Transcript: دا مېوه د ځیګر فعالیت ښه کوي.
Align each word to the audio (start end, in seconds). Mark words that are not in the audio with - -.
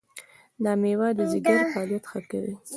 دا 0.63 0.71
مېوه 0.81 1.09
د 1.17 1.19
ځیګر 1.31 1.59
فعالیت 1.71 2.03
ښه 2.11 2.19
کوي. 2.29 2.53